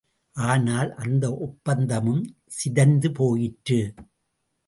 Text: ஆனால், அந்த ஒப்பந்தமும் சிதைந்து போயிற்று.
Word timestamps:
ஆனால், 0.35 0.93
அந்த 0.95 1.37
ஒப்பந்தமும் 1.37 2.23
சிதைந்து 2.47 3.11
போயிற்று. 3.11 3.93